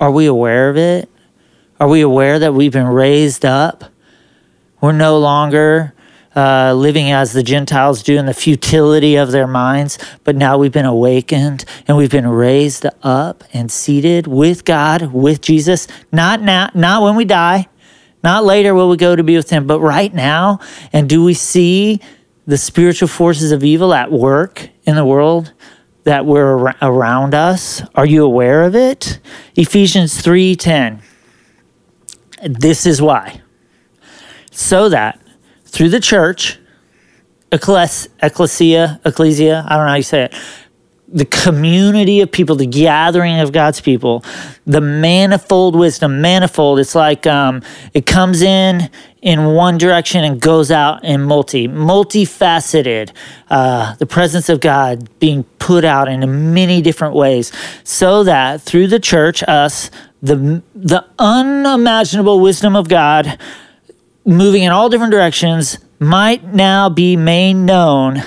Are 0.00 0.10
we 0.10 0.26
aware 0.26 0.70
of 0.70 0.76
it? 0.76 1.08
Are 1.78 1.88
we 1.88 2.00
aware 2.00 2.38
that 2.38 2.54
we've 2.54 2.72
been 2.72 2.86
raised 2.86 3.44
up 3.44 3.84
We're 4.80 4.92
no 4.92 5.18
longer 5.18 5.92
uh, 6.36 6.72
living 6.74 7.10
as 7.10 7.32
the 7.32 7.42
Gentiles 7.42 8.02
do 8.02 8.16
in 8.16 8.26
the 8.26 8.34
futility 8.34 9.16
of 9.16 9.32
their 9.32 9.46
minds, 9.46 9.98
but 10.22 10.36
now 10.36 10.58
we've 10.58 10.72
been 10.72 10.86
awakened 10.86 11.64
and 11.88 11.96
we've 11.96 12.10
been 12.10 12.26
raised 12.26 12.86
up 13.02 13.42
and 13.52 13.70
seated 13.70 14.26
with 14.26 14.64
God, 14.64 15.12
with 15.12 15.40
Jesus. 15.40 15.88
Not 16.12 16.40
now, 16.40 16.70
not 16.74 17.02
when 17.02 17.16
we 17.16 17.24
die, 17.24 17.68
not 18.22 18.44
later 18.44 18.74
will 18.74 18.88
we 18.88 18.96
go 18.96 19.16
to 19.16 19.24
be 19.24 19.36
with 19.36 19.50
Him, 19.50 19.66
but 19.66 19.80
right 19.80 20.12
now. 20.12 20.60
And 20.92 21.08
do 21.08 21.24
we 21.24 21.34
see 21.34 22.00
the 22.46 22.58
spiritual 22.58 23.08
forces 23.08 23.50
of 23.52 23.64
evil 23.64 23.92
at 23.92 24.12
work 24.12 24.68
in 24.84 24.94
the 24.96 25.04
world? 25.04 25.52
that 26.04 26.24
were 26.24 26.74
around 26.80 27.34
us 27.34 27.82
are 27.94 28.06
you 28.06 28.24
aware 28.24 28.62
of 28.62 28.74
it 28.74 29.20
ephesians 29.54 30.22
3:10 30.22 31.02
this 32.42 32.86
is 32.86 33.02
why 33.02 33.42
so 34.50 34.88
that 34.88 35.19
through 35.70 35.88
the 35.88 36.00
church, 36.00 36.58
ecclesia, 37.52 39.00
ecclesia, 39.04 39.64
I 39.66 39.76
don't 39.76 39.86
know 39.86 39.90
how 39.90 39.94
you 39.94 40.02
say 40.02 40.24
it, 40.24 40.34
the 41.12 41.24
community 41.24 42.20
of 42.20 42.30
people, 42.30 42.54
the 42.54 42.66
gathering 42.66 43.40
of 43.40 43.52
God's 43.52 43.80
people, 43.80 44.24
the 44.64 44.80
manifold 44.80 45.74
wisdom, 45.74 46.20
manifold. 46.20 46.78
It's 46.78 46.94
like 46.94 47.26
um, 47.26 47.62
it 47.94 48.06
comes 48.06 48.42
in 48.42 48.88
in 49.20 49.46
one 49.46 49.76
direction 49.76 50.22
and 50.22 50.40
goes 50.40 50.70
out 50.70 51.04
in 51.04 51.22
multi, 51.22 51.66
multifaceted. 51.66 53.10
Uh, 53.48 53.96
the 53.96 54.06
presence 54.06 54.48
of 54.48 54.60
God 54.60 55.08
being 55.18 55.42
put 55.58 55.84
out 55.84 56.08
in 56.08 56.54
many 56.54 56.80
different 56.80 57.14
ways, 57.14 57.52
so 57.82 58.22
that 58.24 58.60
through 58.62 58.86
the 58.86 59.00
church, 59.00 59.42
us, 59.48 59.90
the 60.22 60.62
the 60.74 61.04
unimaginable 61.18 62.40
wisdom 62.40 62.76
of 62.76 62.88
God 62.88 63.38
moving 64.24 64.62
in 64.62 64.72
all 64.72 64.88
different 64.88 65.12
directions 65.12 65.78
might 65.98 66.44
now 66.44 66.88
be 66.88 67.16
made 67.16 67.54
known 67.54 68.22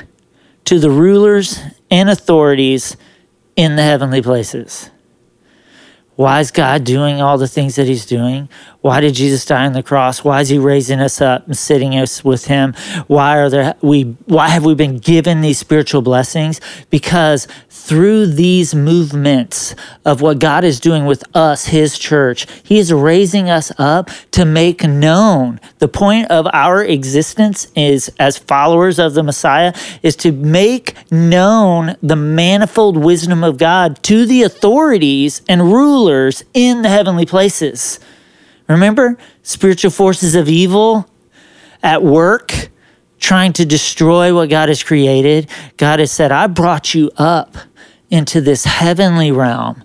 to 0.66 0.80
the 0.80 0.90
rulers 0.90 1.60
and 1.90 2.10
authorities 2.10 2.96
in 3.56 3.76
the 3.76 3.84
heavenly 3.84 4.22
places. 4.22 4.90
Why 6.16 6.40
is 6.40 6.52
God 6.52 6.84
doing 6.84 7.22
all 7.22 7.38
the 7.38 7.48
things 7.48 7.76
that 7.76 7.88
He's 7.88 8.06
doing? 8.06 8.48
Why 8.84 9.00
did 9.00 9.13
Jesus 9.13 9.46
die 9.46 9.66
on 9.66 9.72
the 9.72 9.82
cross? 9.82 10.25
Why 10.25 10.42
is 10.42 10.50
He 10.50 10.58
raising 10.58 11.00
us 11.00 11.22
up 11.22 11.48
and 11.48 11.58
sitting 11.58 11.98
us 11.98 12.22
with 12.22 12.48
Him? 12.48 12.74
Why 13.08 13.38
are 13.38 13.50
there 13.50 13.75
we? 13.82 14.18
Why 14.25 14.50
have 14.50 14.66
we 14.66 14.75
been 14.75 14.98
given 14.98 15.40
these 15.40 15.58
spiritual 15.58 16.02
blessings? 16.02 16.60
Because 16.90 17.48
through 17.70 18.25
these 18.25 18.75
movements 18.75 19.74
of 20.04 20.20
what 20.20 20.40
God 20.40 20.66
is 20.66 20.82
doing 20.82 21.06
with 21.06 21.24
us, 21.34 21.68
His 21.68 21.98
church, 21.98 22.46
He 22.63 22.78
is 22.78 22.92
raising 22.92 23.50
us 23.50 23.72
up 23.78 24.10
to 24.32 24.44
make 24.44 24.84
known. 24.84 25.62
The 25.80 25.88
point 25.88 26.30
of 26.30 26.46
our 26.52 26.84
existence 26.84 27.68
is, 27.78 28.12
as 28.20 28.38
followers 28.38 29.00
of 29.00 29.13
the 29.13 29.24
Messiah, 29.24 29.74
is 30.02 30.18
to 30.18 30.34
make 30.34 30.94
known 31.10 31.96
the 32.04 32.18
manifold 32.18 32.98
wisdom 32.98 33.46
of 33.46 33.58
God 33.58 34.04
to 34.04 34.25
the 34.25 34.44
authorities 34.44 35.42
and 35.48 35.72
rulers 35.72 36.44
in 36.54 36.82
the 36.82 36.90
heavenly 36.90 37.25
places. 37.25 38.02
Remember, 38.74 39.18
spiritual 39.44 39.92
forces 39.92 40.36
of 40.36 40.50
evil 40.50 41.08
at 41.82 42.03
work 42.03 42.70
trying 43.20 43.53
to 43.53 43.65
destroy 43.65 44.34
what 44.34 44.50
God 44.50 44.70
has 44.70 44.84
created. 44.84 45.50
God 45.77 46.00
has 46.00 46.12
said, 46.12 46.32
I 46.32 46.48
brought 46.48 46.94
you 46.94 47.10
up 47.18 47.56
into 48.10 48.42
this 48.42 48.65
heavenly 48.65 49.32
realm. 49.32 49.84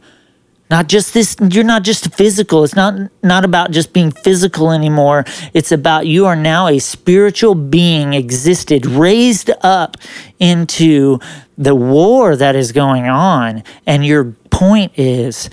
Not 0.70 0.86
just 0.86 1.14
this, 1.14 1.36
you're 1.40 1.64
not 1.64 1.82
just 1.82 2.12
physical. 2.14 2.62
It's 2.62 2.74
not, 2.74 3.10
not 3.22 3.44
about 3.44 3.70
just 3.70 3.92
being 3.92 4.10
physical 4.10 4.70
anymore. 4.70 5.24
It's 5.54 5.72
about 5.72 6.06
you 6.06 6.26
are 6.26 6.36
now 6.36 6.66
a 6.66 6.78
spiritual 6.78 7.54
being 7.54 8.12
existed, 8.12 8.84
raised 8.84 9.50
up 9.62 9.96
into 10.38 11.20
the 11.56 11.74
war 11.74 12.36
that 12.36 12.54
is 12.54 12.72
going 12.72 13.06
on. 13.06 13.62
And 13.86 14.04
your 14.04 14.24
point 14.50 14.92
is 14.98 15.48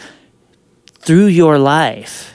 through 0.99 1.27
your 1.27 1.59
life, 1.59 2.34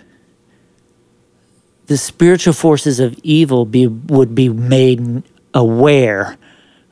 the 1.90 1.96
spiritual 1.96 2.54
forces 2.54 3.00
of 3.00 3.18
evil 3.24 3.66
be, 3.66 3.86
would 3.86 4.32
be 4.34 4.48
made 4.48 5.24
aware 5.52 6.38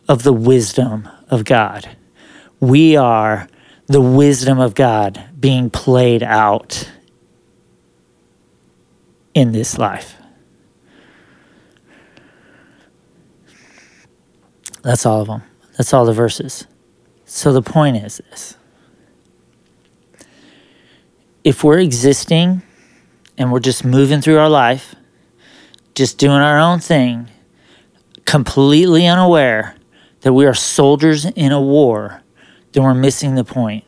of 0.08 0.24
the 0.24 0.32
wisdom 0.32 1.08
of 1.30 1.44
God 1.44 1.96
we 2.60 2.96
are 2.96 3.48
the 3.86 4.00
wisdom 4.00 4.58
of 4.58 4.74
God 4.74 5.24
being 5.38 5.70
played 5.70 6.22
out 6.22 6.90
in 9.34 9.52
this 9.52 9.78
life. 9.78 10.16
That's 14.82 15.06
all 15.06 15.20
of 15.20 15.28
them. 15.28 15.42
That's 15.76 15.92
all 15.94 16.04
the 16.04 16.12
verses. 16.12 16.66
So 17.24 17.52
the 17.52 17.62
point 17.62 17.96
is 17.96 18.18
this 18.30 18.56
if 21.44 21.62
we're 21.62 21.78
existing 21.78 22.62
and 23.38 23.50
we're 23.50 23.60
just 23.60 23.84
moving 23.84 24.20
through 24.20 24.38
our 24.38 24.50
life, 24.50 24.94
just 25.94 26.18
doing 26.18 26.32
our 26.32 26.58
own 26.58 26.80
thing, 26.80 27.30
completely 28.26 29.06
unaware 29.06 29.76
that 30.20 30.34
we 30.34 30.44
are 30.44 30.54
soldiers 30.54 31.24
in 31.24 31.52
a 31.52 31.60
war 31.60 32.22
then 32.72 32.82
we're 32.82 32.94
missing 32.94 33.34
the 33.34 33.44
point. 33.44 33.84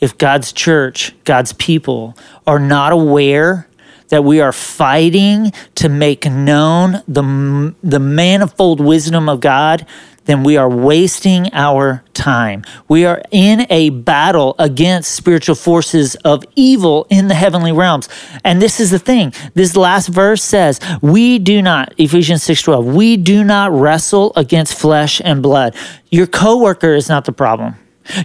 If 0.00 0.18
God's 0.18 0.52
church, 0.52 1.14
God's 1.24 1.52
people 1.54 2.16
are 2.46 2.58
not 2.58 2.92
aware 2.92 3.68
that 4.08 4.24
we 4.24 4.40
are 4.40 4.52
fighting 4.52 5.52
to 5.76 5.88
make 5.88 6.26
known 6.26 7.02
the, 7.08 7.74
the 7.82 7.98
manifold 7.98 8.80
wisdom 8.80 9.28
of 9.28 9.40
God, 9.40 9.86
then 10.26 10.42
we 10.44 10.56
are 10.56 10.68
wasting 10.68 11.48
our 11.52 12.04
time. 12.14 12.62
We 12.88 13.04
are 13.06 13.22
in 13.30 13.66
a 13.70 13.90
battle 13.90 14.54
against 14.58 15.12
spiritual 15.12 15.54
forces 15.54 16.14
of 16.16 16.44
evil 16.54 17.06
in 17.10 17.28
the 17.28 17.34
heavenly 17.34 17.72
realms. 17.72 18.08
And 18.44 18.60
this 18.60 18.78
is 18.78 18.90
the 18.90 18.98
thing. 18.98 19.32
This 19.54 19.76
last 19.76 20.08
verse 20.08 20.42
says, 20.42 20.80
"We 21.00 21.38
do 21.38 21.62
not 21.62 21.94
Ephesians 21.96 22.42
6:12, 22.42 22.84
we 22.84 23.16
do 23.16 23.42
not 23.44 23.72
wrestle 23.72 24.32
against 24.36 24.74
flesh 24.74 25.20
and 25.24 25.42
blood." 25.42 25.74
Your 26.10 26.26
coworker 26.26 26.94
is 26.94 27.08
not 27.08 27.24
the 27.24 27.32
problem. 27.32 27.76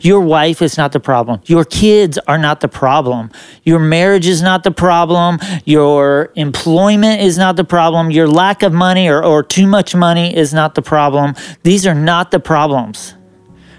Your 0.02 0.22
wife 0.22 0.62
is 0.62 0.78
not 0.78 0.92
the 0.92 1.00
problem. 1.00 1.42
Your 1.46 1.66
kids 1.66 2.18
are 2.28 2.38
not 2.38 2.60
the 2.60 2.68
problem. 2.68 3.30
Your 3.64 3.80
marriage 3.80 4.28
is 4.28 4.42
not 4.42 4.64
the 4.64 4.72
problem. 4.72 5.40
Your 5.66 6.32
employment 6.36 7.22
is 7.22 7.38
not 7.38 7.56
the 7.56 7.64
problem. 7.64 8.12
Your 8.12 8.28
lack 8.28 8.64
of 8.64 8.74
money 8.74 9.08
or, 9.08 9.24
or 9.24 9.44
too 9.44 9.68
much 9.68 9.96
money 9.96 10.36
is 10.36 10.54
not 10.54 10.76
the 10.76 10.82
problem. 10.82 11.36
These 11.64 11.86
are 11.86 11.96
not 11.96 12.32
the 12.32 12.40
problems. 12.40 13.16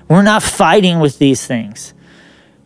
We're 0.09 0.23
not 0.23 0.43
fighting 0.43 1.01
with 1.01 1.19
these 1.19 1.47
things. 1.47 1.95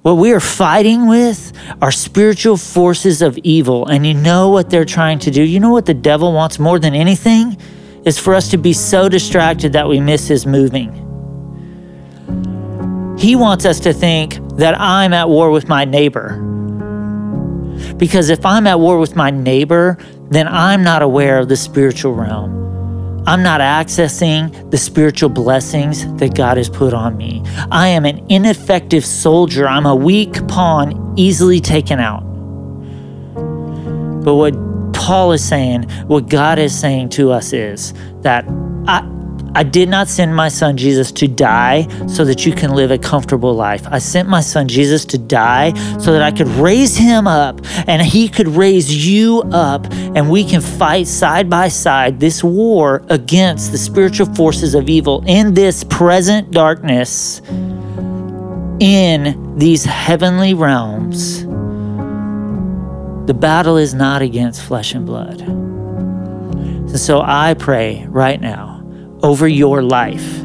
What 0.02 0.14
we 0.14 0.32
are 0.32 0.40
fighting 0.40 1.08
with 1.08 1.52
are 1.82 1.90
spiritual 1.90 2.56
forces 2.56 3.22
of 3.22 3.36
evil. 3.38 3.86
And 3.86 4.06
you 4.06 4.14
know 4.14 4.50
what 4.50 4.70
they're 4.70 4.84
trying 4.84 5.18
to 5.20 5.30
do? 5.30 5.42
You 5.42 5.58
know 5.58 5.70
what 5.70 5.86
the 5.86 5.94
devil 5.94 6.32
wants 6.32 6.58
more 6.58 6.78
than 6.78 6.94
anything? 6.94 7.56
Is 8.04 8.16
for 8.16 8.34
us 8.34 8.50
to 8.50 8.56
be 8.56 8.72
so 8.72 9.08
distracted 9.08 9.72
that 9.72 9.88
we 9.88 9.98
miss 9.98 10.28
his 10.28 10.46
moving. 10.46 11.05
He 13.18 13.34
wants 13.34 13.64
us 13.64 13.80
to 13.80 13.92
think 13.92 14.38
that 14.56 14.78
I'm 14.78 15.12
at 15.12 15.28
war 15.28 15.50
with 15.50 15.68
my 15.68 15.84
neighbor. 15.84 16.42
Because 17.96 18.30
if 18.30 18.44
I'm 18.44 18.66
at 18.66 18.78
war 18.80 18.98
with 18.98 19.16
my 19.16 19.30
neighbor, 19.30 19.98
then 20.30 20.48
I'm 20.48 20.82
not 20.82 21.02
aware 21.02 21.38
of 21.38 21.48
the 21.48 21.56
spiritual 21.56 22.14
realm. 22.14 22.56
I'm 23.26 23.42
not 23.42 23.60
accessing 23.60 24.70
the 24.70 24.78
spiritual 24.78 25.30
blessings 25.30 26.06
that 26.18 26.34
God 26.36 26.58
has 26.58 26.68
put 26.68 26.94
on 26.94 27.16
me. 27.16 27.42
I 27.72 27.88
am 27.88 28.04
an 28.04 28.24
ineffective 28.30 29.04
soldier. 29.04 29.66
I'm 29.66 29.86
a 29.86 29.96
weak 29.96 30.46
pawn, 30.46 31.14
easily 31.16 31.60
taken 31.60 31.98
out. 31.98 32.20
But 34.24 34.34
what 34.34 34.54
Paul 34.92 35.32
is 35.32 35.44
saying, 35.44 35.84
what 36.06 36.28
God 36.28 36.58
is 36.58 36.78
saying 36.78 37.08
to 37.10 37.32
us 37.32 37.52
is 37.52 37.94
that 38.20 38.44
I, 38.86 39.00
I 39.56 39.62
did 39.62 39.88
not 39.88 40.06
send 40.06 40.36
my 40.36 40.48
son 40.48 40.76
Jesus 40.76 41.10
to 41.12 41.26
die 41.26 41.88
so 42.08 42.26
that 42.26 42.44
you 42.44 42.52
can 42.52 42.72
live 42.74 42.90
a 42.90 42.98
comfortable 42.98 43.54
life. 43.54 43.86
I 43.90 44.00
sent 44.00 44.28
my 44.28 44.42
son 44.42 44.68
Jesus 44.68 45.06
to 45.06 45.16
die 45.16 45.72
so 45.98 46.12
that 46.12 46.20
I 46.20 46.30
could 46.30 46.48
raise 46.48 46.94
him 46.94 47.26
up 47.26 47.62
and 47.88 48.02
he 48.02 48.28
could 48.28 48.48
raise 48.48 49.06
you 49.08 49.40
up 49.52 49.86
and 49.90 50.28
we 50.30 50.44
can 50.44 50.60
fight 50.60 51.06
side 51.06 51.48
by 51.48 51.68
side 51.68 52.20
this 52.20 52.44
war 52.44 53.02
against 53.08 53.72
the 53.72 53.78
spiritual 53.78 54.26
forces 54.34 54.74
of 54.74 54.90
evil 54.90 55.24
in 55.26 55.54
this 55.54 55.84
present 55.84 56.50
darkness 56.50 57.40
in 58.78 59.56
these 59.56 59.86
heavenly 59.86 60.52
realms. 60.52 61.46
The 63.26 63.32
battle 63.32 63.78
is 63.78 63.94
not 63.94 64.20
against 64.20 64.60
flesh 64.60 64.92
and 64.92 65.06
blood. 65.06 65.40
And 65.40 67.00
so 67.00 67.22
I 67.22 67.54
pray 67.54 68.04
right 68.10 68.38
now 68.38 68.75
over 69.26 69.48
your 69.48 69.82
life. 69.82 70.44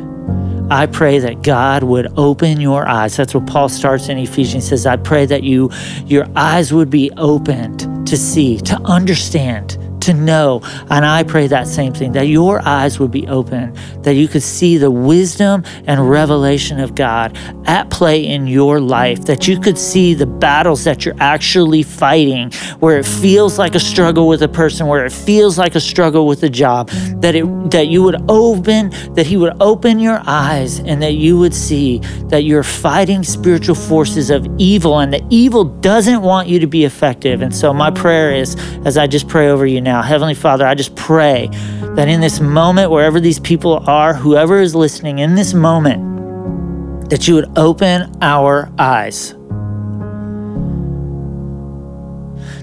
I 0.72 0.88
pray 0.88 1.20
that 1.20 1.44
God 1.44 1.84
would 1.84 2.08
open 2.18 2.60
your 2.60 2.88
eyes. 2.88 3.16
That's 3.16 3.36
what 3.36 3.46
Paul 3.46 3.70
starts 3.70 4.10
in 4.10 4.18
Ephesians. 4.18 4.64
He 4.64 4.70
says, 4.72 4.88
I 4.88 4.98
pray 4.98 5.28
that 5.28 5.44
you 5.44 5.70
your 6.08 6.26
eyes 6.36 6.74
would 6.74 6.90
be 6.90 7.12
opened 7.18 8.08
to 8.08 8.18
see, 8.18 8.58
to 8.62 8.82
understand 8.86 9.78
to 10.02 10.14
know. 10.14 10.62
And 10.90 11.06
I 11.06 11.24
pray 11.24 11.48
that 11.48 11.68
same 11.68 11.94
thing 11.94 12.12
that 12.14 12.28
your 12.28 12.62
eyes 12.68 13.00
would 13.00 13.12
be 13.12 13.28
open, 13.28 13.74
that 14.02 14.16
you 14.16 14.28
could 14.28 14.44
see 14.44 14.78
the 14.78 14.92
wisdom 14.92 15.64
and 15.86 16.10
revelation 16.10 16.80
of 16.80 16.96
God 16.96 17.38
at 17.66 17.90
play 17.90 18.26
in 18.26 18.48
your 18.48 18.80
life, 18.80 19.26
that 19.26 19.48
you 19.48 19.60
could 19.60 19.78
see 19.78 20.14
the 20.14 20.26
battles 20.26 20.84
that 20.84 21.06
you're 21.06 21.16
actually 21.20 21.84
fighting, 21.84 22.52
where 22.80 22.98
it 22.98 23.06
feels 23.06 23.58
like 23.58 23.76
a 23.76 23.80
struggle 23.80 24.28
with 24.28 24.42
a 24.42 24.48
person, 24.48 24.88
where 24.88 25.06
it 25.06 25.12
feels 25.12 25.58
like 25.58 25.76
a 25.76 25.80
struggle 25.80 26.28
with 26.28 26.44
a 26.44 26.50
job, 26.50 26.90
that 27.22 27.36
it 27.36 27.46
that 27.72 27.88
you 27.88 28.04
would 28.04 28.22
open, 28.30 28.90
that 29.14 29.26
He 29.26 29.38
would 29.38 29.54
open 29.62 30.00
your 30.00 30.22
eyes 30.26 30.80
and 30.80 31.02
that 31.02 31.14
you 31.14 31.38
would 31.38 31.54
see 31.54 32.00
that 32.26 32.44
you're 32.44 32.64
fighting 32.64 33.24
spiritual 33.24 33.76
forces 33.76 34.30
of 34.30 34.48
evil 34.58 35.00
and 35.00 35.14
that 35.14 35.22
evil 35.30 35.64
doesn't 35.64 36.22
want 36.22 36.48
you 36.48 36.60
to 36.60 36.68
be 36.68 36.84
effective. 36.84 37.42
And 37.42 37.56
so 37.56 37.74
my 37.74 37.92
prayer 37.92 38.34
is 38.34 38.56
as 38.86 38.98
I 38.98 39.08
just 39.08 39.28
pray 39.28 39.50
over 39.50 39.66
you 39.66 39.82
now, 39.82 39.91
Heavenly 40.00 40.34
Father, 40.34 40.66
I 40.66 40.76
just 40.76 40.96
pray 40.96 41.50
that 41.96 42.08
in 42.08 42.22
this 42.22 42.40
moment, 42.40 42.92
wherever 42.92 43.20
these 43.20 43.40
people 43.40 43.84
are, 43.90 44.14
whoever 44.14 44.62
is 44.62 44.76
listening, 44.76 45.20
in 45.20 45.36
this 45.36 45.54
moment, 45.54 47.10
that 47.10 47.28
you 47.28 47.36
would 47.36 47.58
open 47.58 48.16
our 48.22 48.72
eyes. 48.78 49.34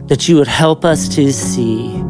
That 0.08 0.28
you 0.28 0.36
would 0.36 0.48
help 0.48 0.84
us 0.84 1.08
to 1.16 1.32
see 1.32 2.02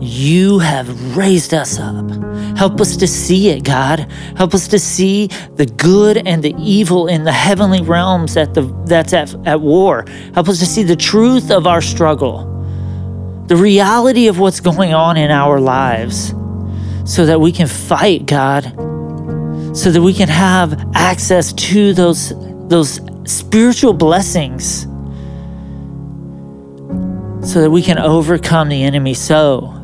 you 0.00 0.58
have 0.60 1.16
raised 1.16 1.52
us 1.52 1.78
up. 1.78 2.08
Help 2.56 2.80
us 2.80 2.96
to 2.96 3.06
see 3.06 3.50
it, 3.50 3.64
God. 3.64 4.10
Help 4.36 4.54
us 4.54 4.68
to 4.68 4.78
see 4.78 5.26
the 5.54 5.66
good 5.66 6.26
and 6.26 6.42
the 6.42 6.54
evil 6.58 7.08
in 7.08 7.24
the 7.24 7.32
heavenly 7.32 7.82
realms 7.82 8.36
at 8.36 8.54
the, 8.54 8.62
that's 8.86 9.12
at, 9.12 9.34
at 9.46 9.60
war. 9.60 10.04
Help 10.34 10.48
us 10.48 10.58
to 10.60 10.66
see 10.66 10.82
the 10.82 10.96
truth 10.96 11.50
of 11.50 11.66
our 11.66 11.80
struggle, 11.80 12.57
the 13.48 13.56
reality 13.56 14.28
of 14.28 14.38
what's 14.38 14.60
going 14.60 14.92
on 14.92 15.16
in 15.16 15.30
our 15.30 15.58
lives, 15.58 16.34
so 17.04 17.24
that 17.24 17.40
we 17.40 17.50
can 17.50 17.66
fight, 17.66 18.26
God, 18.26 18.64
so 19.74 19.90
that 19.90 20.02
we 20.02 20.12
can 20.12 20.28
have 20.28 20.78
access 20.94 21.54
to 21.54 21.94
those, 21.94 22.34
those 22.68 23.00
spiritual 23.24 23.94
blessings, 23.94 24.82
so 27.50 27.62
that 27.62 27.70
we 27.70 27.80
can 27.80 27.98
overcome 27.98 28.68
the 28.68 28.84
enemy. 28.84 29.14
So, 29.14 29.74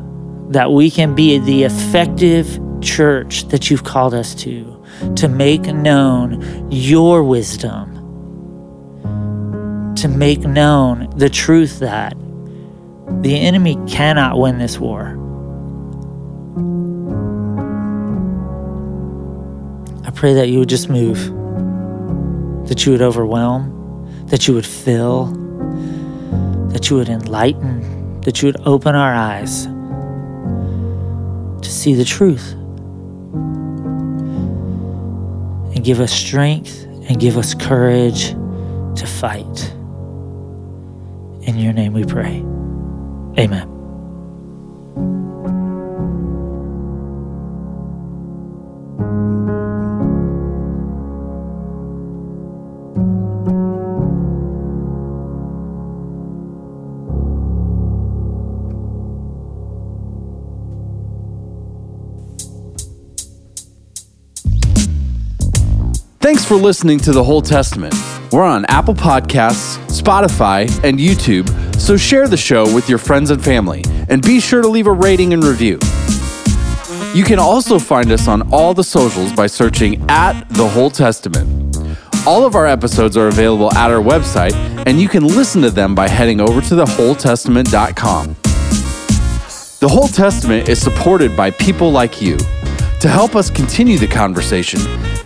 that 0.49 0.71
we 0.71 0.91
can 0.91 1.15
be 1.15 1.39
the 1.39 1.63
effective 1.63 2.59
church 2.81 3.47
that 3.47 3.71
you've 3.71 3.83
called 3.83 4.13
us 4.13 4.35
to, 4.35 4.85
to 5.15 5.27
make 5.27 5.63
known 5.63 6.69
your 6.71 7.23
wisdom, 7.23 7.95
to 9.95 10.07
make 10.07 10.41
known 10.41 11.09
the 11.17 11.29
truth 11.29 11.79
that 11.79 12.15
the 13.21 13.39
enemy 13.39 13.77
cannot 13.87 14.37
win 14.39 14.57
this 14.57 14.79
war. 14.79 15.19
I 20.05 20.11
pray 20.11 20.33
that 20.33 20.49
you 20.49 20.59
would 20.59 20.69
just 20.69 20.89
move, 20.89 21.17
that 22.67 22.85
you 22.85 22.91
would 22.91 23.01
overwhelm, 23.01 24.25
that 24.27 24.47
you 24.47 24.53
would 24.53 24.65
fill, 24.65 25.25
that 26.69 26.89
you 26.89 26.97
would 26.97 27.09
enlighten, 27.09 28.21
that 28.21 28.41
you 28.41 28.47
would 28.47 28.61
open 28.65 28.95
our 28.95 29.13
eyes 29.13 29.65
to 31.61 31.71
see 31.71 31.93
the 31.93 32.05
truth 32.05 32.53
and 35.73 35.83
give 35.83 35.99
us 35.99 36.11
strength 36.11 36.83
and 37.07 37.19
give 37.19 37.37
us 37.37 37.53
courage 37.53 38.29
to 38.29 39.05
fight. 39.05 39.73
In 41.41 41.59
your 41.59 41.73
name 41.73 41.93
we 41.93 42.03
pray. 42.03 42.43
Amen. 43.37 43.75
Thanks 66.25 66.43
for 66.43 66.55
listening 66.55 66.97
to 67.01 67.11
the 67.11 67.23
whole 67.23 67.41
Testament. 67.41 67.93
We're 68.31 68.43
on 68.43 68.65
Apple 68.65 68.95
Podcasts, 68.95 69.77
Spotify, 69.87 70.63
and 70.83 70.97
YouTube, 70.97 71.47
so 71.77 71.97
share 71.97 72.27
the 72.27 72.37
show 72.37 72.73
with 72.73 72.89
your 72.89 72.97
friends 72.97 73.29
and 73.31 73.43
family, 73.43 73.83
and 74.09 74.21
be 74.21 74.39
sure 74.39 74.61
to 74.61 74.67
leave 74.67 74.87
a 74.87 74.91
rating 74.91 75.33
and 75.33 75.43
review. 75.43 75.79
You 77.13 77.23
can 77.23 77.39
also 77.39 77.79
find 77.79 78.11
us 78.11 78.27
on 78.27 78.51
all 78.53 78.73
the 78.73 78.83
socials 78.83 79.31
by 79.33 79.47
searching 79.47 80.03
at 80.09 80.47
the 80.49 80.67
whole 80.67 80.89
Testament. 80.89 81.77
All 82.27 82.45
of 82.45 82.55
our 82.55 82.65
episodes 82.65 83.15
are 83.15 83.27
available 83.27 83.71
at 83.73 83.91
our 83.91 84.01
website, 84.01 84.53
and 84.85 84.99
you 84.99 85.07
can 85.07 85.23
listen 85.23 85.61
to 85.61 85.69
them 85.69 85.95
by 85.95 86.09
heading 86.09 86.41
over 86.41 86.59
to 86.61 86.75
thewholetestament.com. 86.75 88.35
The 89.79 89.87
Whole 89.87 90.07
Testament 90.07 90.67
is 90.67 90.81
supported 90.81 91.37
by 91.37 91.51
people 91.51 91.91
like 91.91 92.21
you. 92.21 92.37
To 93.01 93.07
help 93.07 93.35
us 93.35 93.49
continue 93.49 93.97
the 93.97 94.07
conversation, 94.07 94.79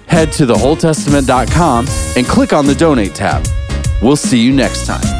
head 0.07 0.31
to 0.33 0.45
thewholetestament.com 0.45 1.87
and 2.17 2.27
click 2.27 2.51
on 2.51 2.65
the 2.65 2.75
donate 2.75 3.15
tab. 3.15 3.45
We'll 4.01 4.15
see 4.15 4.39
you 4.39 4.51
next 4.51 4.85
time. 4.85 5.18